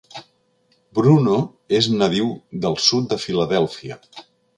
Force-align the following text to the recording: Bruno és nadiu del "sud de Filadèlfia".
Bruno 0.99 1.35
és 1.79 1.89
nadiu 1.99 2.31
del 2.63 2.79
"sud 2.87 3.05
de 3.13 3.19
Filadèlfia". 3.25 3.99